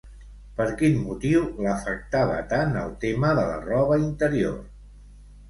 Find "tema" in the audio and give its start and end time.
3.05-3.35